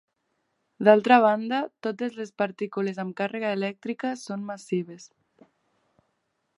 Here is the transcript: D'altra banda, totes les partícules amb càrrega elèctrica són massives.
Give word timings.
D'altra 0.87 1.17
banda, 1.25 1.59
totes 1.87 2.17
les 2.21 2.33
partícules 2.43 2.99
amb 3.05 3.15
càrrega 3.21 3.53
elèctrica 3.59 4.15
són 4.23 4.49
massives. 4.53 5.07